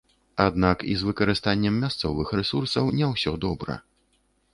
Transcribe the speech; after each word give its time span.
Аднак 0.43 0.77
і 0.93 0.95
з 1.01 1.07
выкарыстаннем 1.09 1.75
мясцовых 1.83 2.31
рэсурсаў 2.39 2.89
не 3.01 3.05
ўсё 3.11 3.35
добра. 3.45 3.77